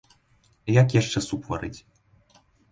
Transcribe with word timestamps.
Як 0.81 0.87
яшчэ 1.01 1.19
суп 1.27 1.41
варыць? 1.53 1.77